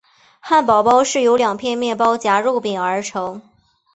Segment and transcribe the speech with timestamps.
[0.39, 3.43] 汉堡包是由两片面包夹肉饼而成。